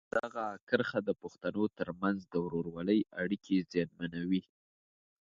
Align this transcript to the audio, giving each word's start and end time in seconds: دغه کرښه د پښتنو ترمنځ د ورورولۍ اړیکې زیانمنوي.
دغه 0.15 0.45
کرښه 0.69 0.99
د 1.07 1.09
پښتنو 1.21 1.63
ترمنځ 1.77 2.19
د 2.27 2.33
ورورولۍ 2.45 2.99
اړیکې 3.21 3.55
زیانمنوي. 3.71 4.43